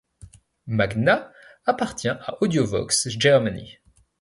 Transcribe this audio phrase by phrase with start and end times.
[0.65, 1.31] Magnat
[1.67, 3.77] appartient à Audiovox Germany.